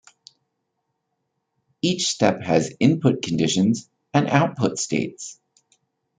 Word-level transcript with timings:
Each 1.83 2.07
step 2.07 2.41
has 2.41 2.73
"input 2.79 3.21
conditions" 3.21 3.87
and 4.15 4.27
"output 4.27 4.79
states". 4.79 5.39